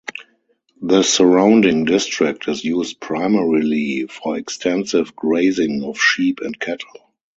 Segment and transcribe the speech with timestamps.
[0.81, 7.13] The surrounding district is used primarily for extensive grazing of sheep and cattle.